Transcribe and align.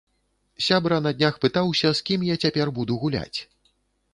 Сябра 0.67 0.97
на 1.07 1.11
днях 1.17 1.35
пытаўся, 1.43 1.91
з 1.99 2.03
кім 2.07 2.25
я 2.33 2.41
цяпер 2.45 2.67
буду 2.79 2.93
гуляць. 3.05 3.39